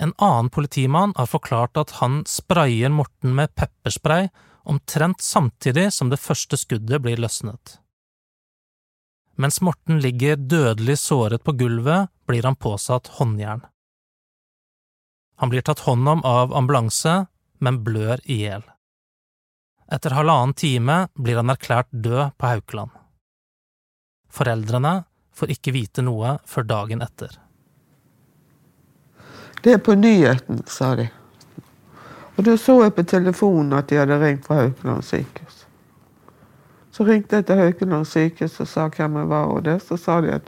En 0.00 0.12
annen 0.20 0.50
politimann 0.52 1.14
har 1.16 1.28
forklart 1.28 1.76
at 1.80 1.96
han 2.00 2.22
sprayer 2.28 2.92
Morten 2.92 3.34
med 3.36 3.54
pepperspray 3.56 4.28
omtrent 4.68 5.24
samtidig 5.24 5.88
som 5.92 6.12
det 6.12 6.20
første 6.20 6.58
skuddet 6.60 7.00
blir 7.04 7.20
løsnet. 7.20 7.78
Mens 9.36 9.60
Morten 9.60 10.00
ligger 10.00 10.36
dødelig 10.36 10.98
såret 10.98 11.44
på 11.44 11.52
gulvet, 11.52 12.08
blir 12.26 12.42
han 12.42 12.56
påsatt 12.56 13.06
håndjern. 13.18 13.66
Han 15.36 15.52
blir 15.52 15.60
tatt 15.60 15.84
hånd 15.84 16.08
om 16.08 16.24
av 16.24 16.54
ambulanse, 16.56 17.26
men 17.60 17.82
blør 17.84 18.20
i 18.24 18.40
hjel. 18.46 18.64
Etter 19.92 20.16
halvannen 20.16 20.54
time 20.56 20.96
blir 21.14 21.36
han 21.36 21.52
erklært 21.52 21.92
død 21.92 22.32
på 22.40 22.48
Haukeland. 22.48 22.94
Foreldrene 24.32 25.02
får 25.36 25.52
ikke 25.52 25.74
vite 25.76 26.04
noe 26.04 26.38
før 26.48 26.66
dagen 26.72 27.04
etter. 27.04 27.36
Det 29.62 29.76
er 29.76 29.84
på 29.84 29.94
nyheten, 29.98 30.64
sa 30.66 30.94
de. 30.96 31.06
Og 32.36 32.44
da 32.44 32.56
så 32.60 32.80
jeg 32.82 32.96
på 32.96 33.04
telefonen 33.08 33.76
at 33.78 33.88
de 33.92 34.00
hadde 34.00 34.18
ringt 34.20 34.44
fra 34.48 34.62
Haukeland 34.62 35.04
sykehus. 35.04 35.55
Så 36.96 37.04
ringte 37.04 37.36
jeg 37.36 37.44
til 37.44 37.58
Haukeland 37.60 38.06
sykehus 38.08 38.54
og 38.64 38.68
sa 38.70 38.86
hvem 38.88 39.18
jeg 39.20 39.28
var, 39.28 39.50
og 39.52 39.64
det. 39.66 39.82
Så 39.84 39.98
sa 40.00 40.20
de 40.24 40.30
at 40.38 40.46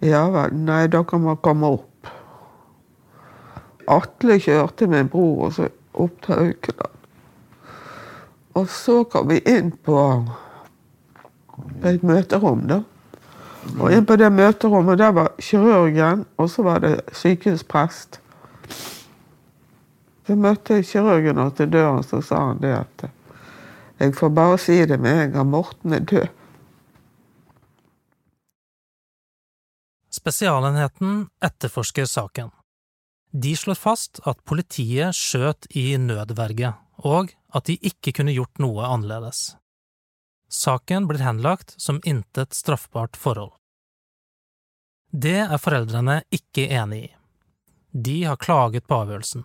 ja 0.00 0.22
vel, 0.32 0.54
nei, 0.56 0.86
dere 0.88 1.18
må 1.20 1.34
komme 1.44 1.68
opp. 1.76 2.08
Atle 3.90 4.38
kjørte 4.40 4.88
min 4.88 5.10
bror 5.12 5.50
og 5.50 5.52
så 5.58 5.68
opp 6.00 6.16
til 6.24 6.38
Haukeland. 6.38 6.96
Og 8.56 8.72
så 8.72 9.02
kom 9.04 9.28
vi 9.28 9.42
inn 9.44 9.68
på 9.84 9.98
et 11.84 12.08
møterom, 12.08 12.64
da. 12.70 12.80
Og 13.76 13.92
inn 13.92 14.08
på 14.08 14.16
det 14.16 14.32
møterommet 14.32 14.98
der 14.98 15.12
var 15.12 15.32
kirurgen, 15.44 16.24
og 16.40 16.48
så 16.50 16.64
var 16.64 16.80
det 16.80 16.96
sykehusprest. 17.12 18.22
Så 20.24 20.40
møtte 20.40 20.80
jeg 20.80 20.88
kirurgen 20.88 21.44
og 21.44 21.52
til 21.60 21.68
døren, 21.68 22.00
så 22.06 22.24
sa 22.24 22.46
han 22.48 22.64
det 22.64 22.78
at 22.80 23.10
jeg 24.00 24.14
får 24.16 24.30
bare 24.32 24.58
si 24.60 24.78
det 24.88 24.96
med 25.00 25.26
en 25.26 25.34
gang, 25.34 25.50
Morten 25.52 25.92
er 25.92 26.04
død. 26.08 26.28
Spesialenheten 30.10 31.28
etterforsker 31.44 32.08
saken. 32.08 32.50
De 33.30 33.52
slår 33.56 33.78
fast 33.78 34.18
at 34.26 34.40
politiet 34.48 35.14
skjøt 35.14 35.68
i 35.76 35.92
nødverge, 36.00 36.72
og 37.06 37.30
at 37.54 37.68
de 37.68 37.76
ikke 37.78 38.12
kunne 38.16 38.34
gjort 38.34 38.58
noe 38.58 38.88
annerledes. 38.88 39.54
Saken 40.50 41.06
blir 41.06 41.22
henlagt 41.22 41.76
som 41.78 42.00
intet 42.02 42.56
straffbart 42.58 43.20
forhold. 43.20 43.52
Det 45.12 45.38
er 45.44 45.62
foreldrene 45.62 46.22
ikke 46.34 46.66
enig 46.74 47.04
i. 47.04 47.10
De 47.92 48.16
har 48.24 48.38
klaget 48.38 48.86
på 48.86 48.98
avgjørelsen, 49.02 49.44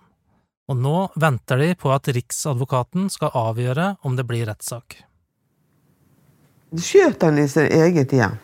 og 0.68 0.80
nå 0.82 0.98
venter 1.22 1.62
de 1.62 1.74
på 1.78 1.92
at 1.94 2.10
Riksadvokaten 2.16 3.10
skal 3.14 3.36
avgjøre 3.38 3.96
om 4.08 4.18
det 4.18 4.26
blir 4.28 4.48
rettssak. 4.50 4.98
Skjøt 6.76 7.24
han 7.24 7.40
i 7.40 7.48
sitt 7.48 7.72
eget 7.72 8.14
hjem? 8.16 8.38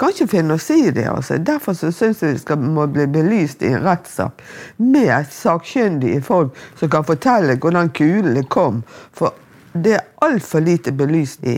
Kan 0.00 0.10
ikke 0.10 0.26
finne 0.26 0.56
å 0.56 0.62
si 0.62 0.90
det. 0.90 1.04
altså. 1.06 1.36
Derfor 1.38 1.76
så 1.78 1.92
syns 1.94 2.22
jeg 2.22 2.34
det 2.34 2.42
skal, 2.42 2.58
må 2.58 2.86
bli 2.90 3.06
belyst 3.06 3.62
i 3.62 3.70
en 3.70 3.84
rettssak 3.84 4.42
med 4.82 5.28
sakkyndige 5.30 6.22
folk 6.24 6.56
som 6.80 6.90
kan 6.90 7.06
fortelle 7.06 7.58
hvordan 7.62 7.92
kulene 7.94 8.42
kom. 8.50 8.82
For 9.14 9.36
det 9.74 9.94
er 9.98 10.08
altfor 10.24 10.64
lite 10.64 10.92
belyst 10.94 11.46
i, 11.46 11.54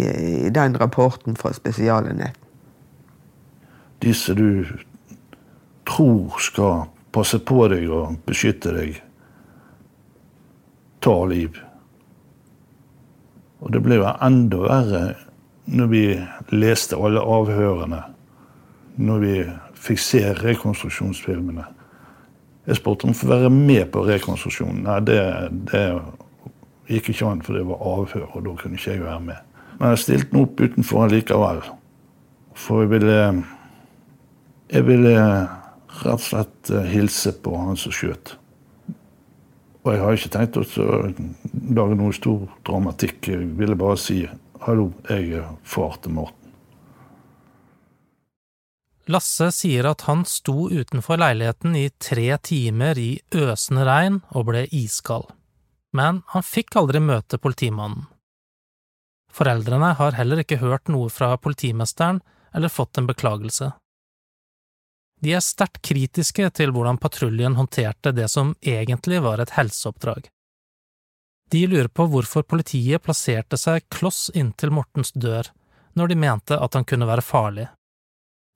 i 0.47 0.51
den 0.53 0.77
rapporten 0.77 1.37
fra 1.37 1.55
Spesialenheten. 1.57 2.43
Disse 4.05 4.35
du 4.37 4.67
tror 5.89 6.37
skal 6.43 6.91
passe 7.17 7.39
på 7.41 7.65
deg 7.73 7.89
og 7.89 8.19
beskytte 8.29 8.75
deg, 8.77 9.01
tar 11.07 11.31
liv. 11.31 11.63
Og 13.63 13.73
det 13.73 13.83
ble 13.85 14.01
jo 14.01 14.11
enda 14.27 14.61
verre 14.67 15.05
når 15.67 15.89
vi 15.91 16.03
leste 16.55 16.99
alle 16.99 17.23
avhørene. 17.23 18.03
Når 18.97 19.25
vi 19.25 19.39
fikk 19.87 20.01
se 20.03 20.23
rekonstruksjonsfilmene. 20.41 21.65
Jeg 22.67 22.81
spurte 22.81 23.07
om 23.07 23.15
å 23.15 23.17
få 23.17 23.29
være 23.31 23.51
med 23.53 23.91
på 23.95 24.03
rekonstruksjonen. 24.07 24.83
Nei, 24.87 25.01
det, 25.07 25.19
det 25.71 25.83
gikk 26.91 27.13
ikke 27.13 27.29
an, 27.31 27.43
for 27.47 27.59
det 27.59 27.67
var 27.69 27.85
avhør, 27.93 28.27
og 28.33 28.47
da 28.47 28.55
kunne 28.59 28.79
ikke 28.79 28.97
jeg 28.97 29.05
være 29.05 29.23
med. 29.29 29.61
Men 29.77 29.93
jeg 29.93 30.03
stilte 30.03 30.33
den 30.33 30.43
opp 30.43 30.63
utenfor 30.63 31.13
likevel. 31.13 31.63
For 32.57 32.83
jeg 32.85 32.95
ville 32.97 33.21
Jeg 34.67 34.83
ville 34.83 35.11
rett 36.03 36.11
og 36.11 36.23
slett 36.25 36.71
eh, 36.75 36.89
hilse 36.91 37.31
på 37.39 37.53
han 37.55 37.77
som 37.79 37.93
skjøt. 37.95 38.33
Og 39.87 39.93
jeg 39.95 40.03
har 40.03 40.17
ikke 40.19 40.33
tenkt 40.35 40.57
å 40.59 40.65
lage 41.79 41.95
noe 41.95 42.15
stor 42.15 42.41
dramatikk. 42.67 43.29
Jeg 43.31 43.47
ville 43.55 43.79
bare 43.79 44.01
si 44.03 44.25
hallo, 44.67 44.89
jeg 45.07 45.37
er 45.39 45.53
far 45.63 45.95
til 46.03 46.17
Morten. 46.17 46.43
Lasse 49.07 49.53
sier 49.55 49.87
at 49.87 50.03
han 50.09 50.25
sto 50.27 50.67
utenfor 50.67 51.21
leiligheten 51.23 51.77
i 51.79 51.85
tre 52.03 52.27
timer 52.43 52.99
i 52.99 53.13
øsende 53.31 53.85
regn 53.87 54.19
og 54.35 54.49
ble 54.49 54.65
iskald, 54.75 55.29
men 55.95 56.25
han 56.33 56.43
fikk 56.43 56.75
aldri 56.81 56.99
møte 56.99 57.39
politimannen. 57.39 58.09
Foreldrene 59.31 59.93
har 60.01 60.19
heller 60.19 60.43
ikke 60.43 60.59
hørt 60.59 60.91
noe 60.91 61.13
fra 61.13 61.37
politimesteren 61.39 62.19
eller 62.57 62.73
fått 62.73 62.99
en 62.99 63.07
beklagelse. 63.07 63.71
De 65.23 65.33
er 65.33 65.45
sterkt 65.45 65.81
kritiske 65.87 66.49
til 66.59 66.73
hvordan 66.75 66.99
patruljen 67.01 67.57
håndterte 67.57 68.13
det 68.13 68.29
som 68.33 68.55
egentlig 68.61 69.23
var 69.25 69.41
et 69.41 69.55
helseoppdrag. 69.57 70.29
De 71.51 71.63
lurer 71.71 71.89
på 71.89 72.09
hvorfor 72.11 72.43
politiet 72.43 73.05
plasserte 73.05 73.59
seg 73.61 73.87
kloss 73.93 74.29
inntil 74.35 74.75
Mortens 74.75 75.15
dør 75.15 75.53
når 75.97 76.13
de 76.13 76.19
mente 76.21 76.59
at 76.59 76.75
han 76.77 76.85
kunne 76.85 77.09
være 77.09 77.25
farlig. 77.25 77.69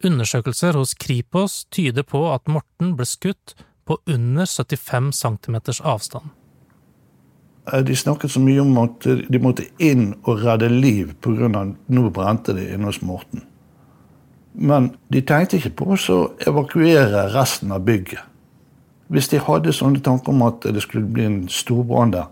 Undersøkelser 0.05 0.77
hos 0.77 0.95
Kripos 0.99 1.65
tyder 1.73 2.05
på 2.09 2.25
at 2.33 2.49
Morten 2.49 2.95
ble 2.97 3.07
skutt 3.09 3.55
på 3.87 3.99
under 4.09 4.49
75 4.49 5.13
cm 5.17 5.57
avstand. 5.85 6.31
Eh, 7.73 7.83
de 7.85 7.97
snakket 7.97 8.33
så 8.33 8.41
mye 8.43 8.63
om 8.63 8.79
at 8.83 9.07
de 9.07 9.43
måtte 9.43 9.69
inn 9.79 10.13
og 10.25 10.43
redde 10.45 10.71
liv 10.73 11.15
pga. 11.21 11.49
nå 11.87 12.11
brente 12.11 12.57
det 12.57 12.71
inne 12.75 12.91
hos 12.91 13.03
Morten. 13.03 13.45
Men 14.53 14.91
de 15.13 15.23
tenkte 15.23 15.59
ikke 15.61 15.77
på 15.79 15.95
å 15.95 16.19
evakuere 16.47 17.29
resten 17.35 17.73
av 17.73 17.85
bygget. 17.87 18.27
Hvis 19.11 19.31
de 19.33 19.41
hadde 19.43 19.75
sånne 19.75 20.03
tanker 20.07 20.31
om 20.31 20.45
at 20.47 20.67
det 20.71 20.83
skulle 20.85 21.11
bli 21.11 21.25
en 21.27 21.41
storbrann 21.51 22.13
der, 22.15 22.29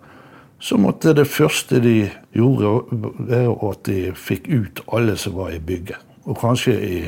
så 0.59 0.79
måtte 0.79 1.15
det 1.15 1.29
første 1.31 1.79
de 1.83 2.11
gjorde, 2.35 2.83
være 3.31 3.55
at 3.71 3.83
de 3.87 3.99
fikk 4.15 4.49
ut 4.51 4.83
alle 4.95 5.15
som 5.19 5.37
var 5.39 5.55
i 5.55 5.63
bygget. 5.63 5.99
Og 6.27 6.39
kanskje 6.39 6.75
i 6.75 7.01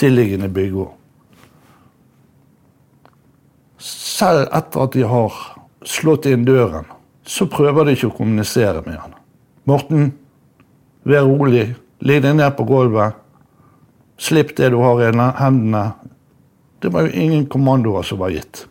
tilliggende 0.00 0.48
byggår. 0.52 0.90
Selv 3.78 4.48
etter 4.52 4.84
at 4.84 4.96
de 4.96 5.04
har 5.08 5.40
slått 5.84 6.28
inn 6.30 6.46
døren, 6.48 6.88
så 7.24 7.46
prøver 7.48 7.84
de 7.84 7.96
ikke 7.96 8.12
å 8.12 8.16
kommunisere 8.16 8.84
med 8.86 8.96
han. 9.00 9.16
Morten, 9.68 10.12
vær 11.04 11.24
rolig. 11.28 11.70
Ligg 12.04 12.24
deg 12.24 12.36
ned 12.36 12.52
på 12.56 12.66
gulvet. 12.68 13.16
Slipp 14.18 14.54
det 14.56 14.70
du 14.70 14.78
har 14.82 15.02
i 15.02 15.10
hendene. 15.40 15.84
Det 16.80 16.92
var 16.92 17.06
jo 17.06 17.12
ingen 17.12 17.46
kommandoer 17.50 18.02
som 18.02 18.20
var 18.20 18.30
gitt. 18.34 18.66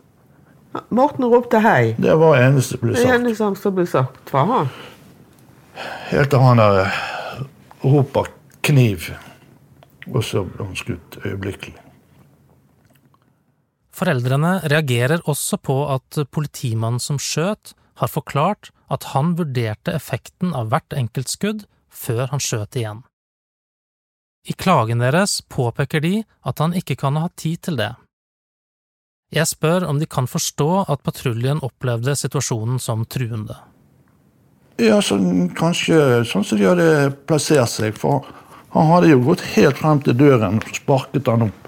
Morten 0.90 1.26
ropte 1.30 1.60
hei. 1.62 1.94
Det 1.98 2.14
var 2.18 2.36
det 2.36 2.48
eneste 2.48 2.76
som 2.76 2.82
ble 2.82 2.96
sagt. 2.96 3.06
Det 3.06 3.14
eneste 3.14 3.50
som 3.60 3.76
ble 3.76 3.86
sagt 3.86 4.30
fra 4.30 4.44
han. 4.50 4.72
Helt 6.10 6.30
til 6.30 6.42
han 6.42 6.62
der 6.62 6.90
roper 7.84 8.30
'kniv'. 8.62 9.12
Og 10.14 10.24
så 10.24 10.44
ble 10.44 10.66
han 10.66 10.76
skutt 10.76 11.18
øyeblikkelig. 11.24 11.74
Foreldrene 13.94 14.58
reagerer 14.70 15.22
også 15.30 15.56
på 15.56 15.76
at 15.94 16.18
politimannen 16.34 17.00
som 17.00 17.18
skjøt, 17.18 17.74
har 18.02 18.10
forklart 18.10 18.72
at 18.90 19.04
han 19.14 19.36
vurderte 19.38 19.94
effekten 19.94 20.54
av 20.54 20.72
hvert 20.72 20.96
enkelt 20.98 21.30
skudd 21.30 21.66
før 21.94 22.26
han 22.32 22.42
skjøt 22.42 22.74
igjen. 22.74 23.04
I 24.44 24.52
klagen 24.52 25.00
deres 25.00 25.40
påpeker 25.48 26.00
de 26.04 26.16
at 26.44 26.60
han 26.60 26.74
ikke 26.76 26.98
kan 27.00 27.16
ha 27.16 27.30
tid 27.36 27.62
til 27.64 27.78
det. 27.80 27.94
Jeg 29.32 29.48
spør 29.48 29.86
om 29.88 29.98
de 29.98 30.06
kan 30.06 30.28
forstå 30.30 30.84
at 30.92 31.02
patruljen 31.02 31.62
opplevde 31.64 32.12
situasjonen 32.18 32.78
som 32.78 33.06
truende. 33.08 33.56
Ja, 34.78 35.00
så 35.02 35.16
kanskje 35.56 36.22
sånn 36.28 36.44
som 36.46 36.58
de 36.58 36.66
hadde 36.68 36.88
plassert 37.28 37.72
seg. 37.72 37.96
For 37.98 38.26
han 38.74 38.90
hadde 38.90 39.12
jo 39.14 39.22
gått 39.24 39.44
helt 39.54 39.80
frem 39.80 40.02
til 40.04 40.18
døren 40.18 40.60
og 40.60 40.76
sparket 40.76 41.30
han 41.30 41.48
opp. 41.48 41.60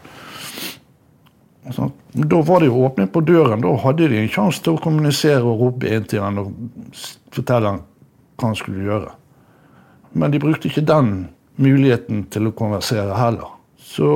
Så, 1.75 1.89
da 2.15 2.41
var 2.47 2.63
det 2.63 2.69
jo 2.69 2.85
åpnet 2.87 3.11
på 3.15 3.25
døren. 3.27 3.65
Da 3.65 3.73
hadde 3.83 4.11
de 4.13 4.21
en 4.21 4.31
sjanse 4.31 4.63
til 4.63 4.77
å 4.77 4.83
kommunisere 4.83 5.43
og 5.43 5.65
rope 5.65 5.91
inn 5.91 6.07
til 6.07 6.23
han 6.23 6.43
og 6.45 6.53
fortelle 7.35 7.73
han 7.73 7.81
hva 8.37 8.51
han 8.51 8.59
skulle 8.59 8.85
gjøre. 8.85 9.15
Men 10.17 10.35
de 10.35 10.43
brukte 10.43 10.69
ikke 10.69 10.85
den 10.87 11.15
muligheten 11.63 12.27
til 12.33 12.49
å 12.49 12.55
konversere 12.57 13.17
heller. 13.17 13.55
Så, 13.81 14.09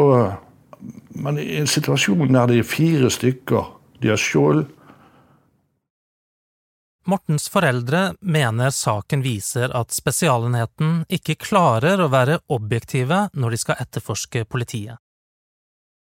men 1.17 1.39
i 1.41 1.57
en 1.61 1.71
situasjon 1.71 2.29
der 2.33 2.51
det 2.51 2.61
er 2.61 2.69
fire 2.69 3.11
stykker 3.13 3.77
De 4.01 4.09
har 4.09 4.21
skjold. 4.21 4.65
Mortens 7.09 7.49
foreldre 7.53 8.15
mener 8.21 8.71
saken 8.73 9.23
viser 9.25 9.73
at 9.77 9.93
Spesialenheten 9.93 11.03
ikke 11.09 11.37
klarer 11.41 12.01
å 12.01 12.11
være 12.13 12.39
objektive 12.53 13.27
når 13.35 13.57
de 13.57 13.61
skal 13.61 13.81
etterforske 13.83 14.45
politiet. 14.49 15.01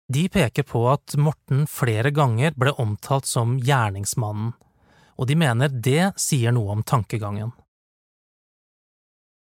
De 0.08 0.28
peker 0.30 0.66
på 0.70 0.84
at 0.92 1.16
Morten 1.18 1.66
flere 1.70 2.12
ganger 2.14 2.54
ble 2.58 2.74
omtalt 2.82 3.26
som 3.26 3.58
gjerningsmannen, 3.58 4.54
og 5.18 5.30
de 5.30 5.38
mener 5.38 5.74
det 5.74 6.14
sier 6.22 6.54
noe 6.54 6.78
om 6.78 6.84
tankegangen. 6.86 7.54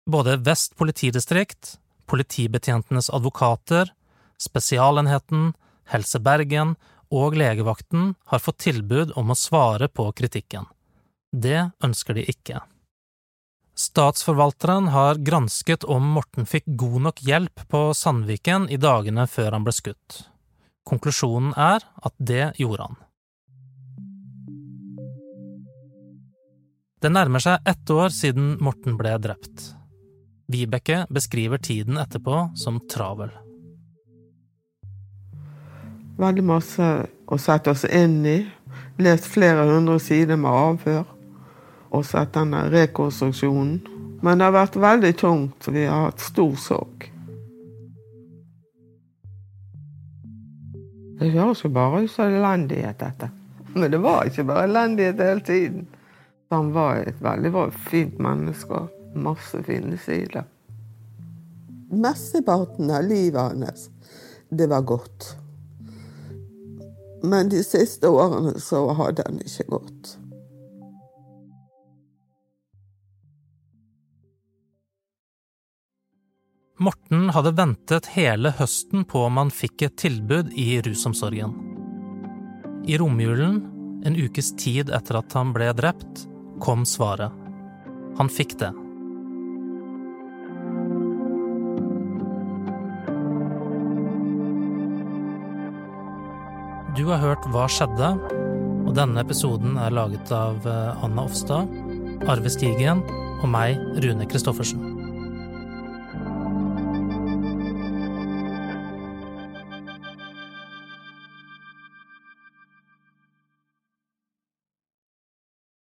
Både 0.05 0.37
Vest 0.37 0.75
politidistrikt, 0.77 1.79
politibetjentenes 2.05 3.09
advokater, 3.09 3.89
Spesialenheten, 4.37 5.53
Helse 5.89 6.19
Bergen 6.19 6.75
og 7.09 7.37
legevakten 7.37 8.11
har 8.29 8.41
fått 8.43 8.59
tilbud 8.67 9.15
om 9.17 9.31
å 9.33 9.37
svare 9.37 9.87
på 9.89 10.05
kritikken. 10.13 10.67
Det 11.33 11.71
ønsker 11.83 12.17
de 12.17 12.25
ikke. 12.29 12.61
Statsforvalteren 13.75 14.91
har 14.93 15.17
gransket 15.19 15.83
om 15.83 16.05
Morten 16.15 16.45
fikk 16.47 16.67
god 16.79 17.01
nok 17.07 17.23
hjelp 17.25 17.65
på 17.71 17.81
Sandviken 17.97 18.69
i 18.69 18.77
dagene 18.77 19.25
før 19.27 19.57
han 19.57 19.65
ble 19.65 19.73
skutt. 19.75 20.21
Konklusjonen 20.85 21.55
er 21.57 21.81
at 21.81 22.15
det 22.21 22.53
gjorde 22.61 22.87
han. 22.87 23.01
Det 27.01 27.11
nærmer 27.11 27.43
seg 27.43 27.67
ett 27.67 27.89
år 27.91 28.13
siden 28.13 28.55
Morten 28.63 28.95
ble 29.01 29.17
drept. 29.21 29.74
Vibeke 30.47 31.05
beskriver 31.09 31.57
tiden 31.57 31.97
etterpå 31.97 32.49
som 32.55 32.79
travel. 32.89 33.31
Veldig 36.17 36.43
masse 36.45 36.89
å 37.25 37.37
sette 37.41 37.73
oss 37.73 37.83
inn 37.89 38.21
i. 38.29 38.37
Lest 39.01 39.25
flere 39.27 39.65
hundre 39.67 39.97
sider 39.99 40.37
med 40.39 40.51
avhør. 40.51 41.03
Og 41.91 42.05
sett 42.05 42.35
denne 42.37 42.67
rekonstruksjonen. 42.71 43.79
Men 44.21 44.39
det 44.39 44.47
har 44.47 44.55
vært 44.55 44.77
veldig 44.79 45.11
tungt. 45.19 45.67
Vi 45.67 45.85
har 45.89 46.07
hatt 46.07 46.23
stor 46.23 46.55
sorg. 46.61 47.09
Det 51.19 51.31
høres 51.31 51.63
jo 51.63 51.71
bare 51.71 52.03
ut 52.03 52.11
som 52.11 52.31
elendighet, 52.31 52.99
dette. 52.99 53.31
Men 53.73 53.91
det 53.91 53.99
var 54.03 54.27
ikke 54.27 54.45
bare 54.47 54.67
elendighet 54.69 55.21
hele 55.23 55.43
tiden. 55.47 55.87
Han 56.51 56.71
var 56.75 57.01
et 57.01 57.21
veldig 57.23 57.69
fint 57.89 58.19
menneske. 58.19 58.85
Masse 59.15 59.63
fine 59.63 59.97
sider. 59.97 60.43
Mesteparten 61.91 62.91
av 62.91 63.03
livet 63.03 63.41
hans, 63.41 63.89
det 64.49 64.67
var 64.67 64.81
godt. 64.81 65.37
Men 67.23 67.49
de 67.49 67.63
siste 67.63 68.09
årene 68.11 68.59
så 68.59 68.83
hadde 68.93 69.23
han 69.25 69.39
ikke 69.39 69.69
gått. 69.71 70.15
Morten 76.75 77.29
hadde 77.31 77.55
ventet 77.55 78.11
hele 78.17 78.51
høsten 78.59 79.07
på 79.07 79.23
om 79.29 79.39
han 79.39 79.51
fikk 79.53 79.87
et 79.87 79.97
tilbud 80.03 80.51
i 80.59 80.81
rusomsorgen. 80.83 81.55
I 82.85 82.99
romjulen, 82.99 83.61
en 84.05 84.19
ukes 84.19 84.51
tid 84.59 84.91
etter 84.93 85.23
at 85.23 85.33
han 85.39 85.55
ble 85.55 85.71
drept, 85.73 86.27
kom 86.59 86.83
svaret. 86.85 87.31
Han 88.19 88.29
fikk 88.29 88.59
det. 88.59 88.75
Du 97.05 97.11
har 97.11 97.19
hørt 97.21 97.43
Hva 97.53 97.67
skjedde? 97.69 98.07
Og 98.89 98.95
denne 98.97 99.21
episoden 99.21 99.75
er 99.77 99.93
laget 99.93 100.31
av 100.33 100.63
eh, 100.65 101.03
Anna 101.05 101.27
Offstad, 101.27 101.69
Arve 102.25 102.49
Stigen 102.49 103.03
og 103.43 103.45
meg, 103.53 103.77
Rune 104.01 104.25
Christoffersen. 104.25 104.94